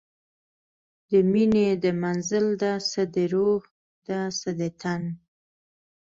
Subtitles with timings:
[1.09, 3.61] د میینې د منزل ده، څه د روح
[4.07, 5.01] ده څه د تن